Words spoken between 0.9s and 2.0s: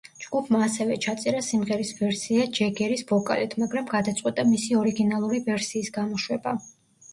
ჩაწერა სიმღერის